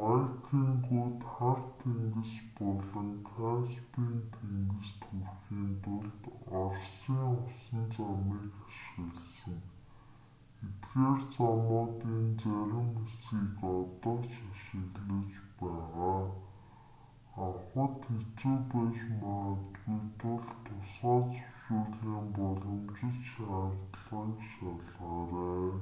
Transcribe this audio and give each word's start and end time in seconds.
вайкингууд 0.00 1.20
хар 1.34 1.60
тэнгис 1.80 2.34
болон 2.58 3.10
каспийн 3.32 4.18
тэнгист 4.34 5.00
хүрэхийн 5.08 5.70
тулд 5.84 6.22
оросын 6.62 7.22
усан 7.46 7.82
замыг 7.94 8.42
ашигласан 8.66 9.60
эдгээр 10.66 11.20
замуудын 11.36 12.20
зарим 12.42 12.88
хэсгийг 12.98 13.56
одоо 13.78 14.16
ч 14.30 14.32
ашиглаж 14.52 15.32
байгаа 15.60 16.20
авахад 17.44 17.98
хэцүү 18.08 18.56
байж 18.72 18.96
магадгүй 19.22 20.00
тул 20.20 20.44
тусгай 20.66 21.22
зөвшөөрлийн 21.34 22.26
боломжит 22.36 23.18
шаардлагыг 23.30 24.40
шалгаарай 24.52 25.76